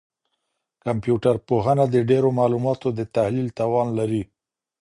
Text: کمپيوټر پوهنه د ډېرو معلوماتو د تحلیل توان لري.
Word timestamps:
کمپيوټر 0.83 1.35
پوهنه 1.47 1.85
د 1.89 1.95
ډېرو 2.09 2.29
معلوماتو 2.39 2.87
د 2.97 2.99
تحلیل 3.15 3.47
توان 3.59 3.87
لري. 3.99 4.23